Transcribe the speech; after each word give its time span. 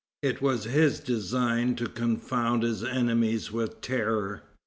It 0.23 0.41
was 0.41 0.63
his 0.63 0.99
design 0.99 1.75
to 1.75 1.85
confound 1.87 2.63
his 2.63 2.83
enemies 2.83 3.51
with 3.51 3.81
terror. 3.81 4.41